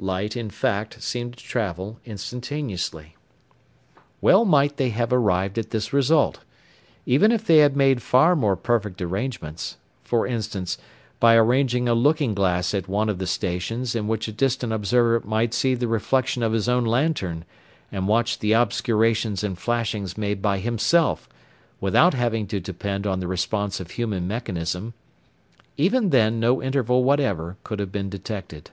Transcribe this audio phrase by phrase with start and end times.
[0.00, 3.14] Light, in fact, seemed to travel instantaneously.
[4.20, 6.40] Well might they have arrived at this result.
[7.04, 10.76] Even if they had made far more perfect arrangements for instance,
[11.20, 15.24] by arranging a looking glass at one of the stations in which a distant observer
[15.24, 17.44] might see the reflection of his own lantern,
[17.92, 21.28] and watch the obscurations and flashings made by himself,
[21.80, 24.94] without having to depend on the response of human mechanism
[25.76, 28.72] even then no interval whatever could have been detected.